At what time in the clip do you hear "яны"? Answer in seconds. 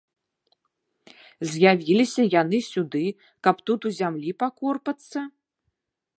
2.41-2.57